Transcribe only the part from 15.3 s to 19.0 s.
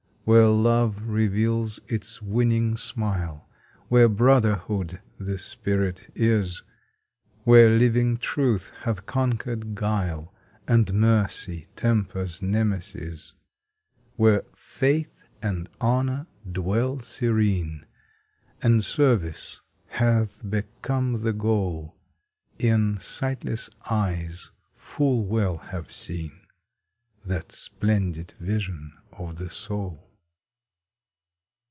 and Honor dwell serene, And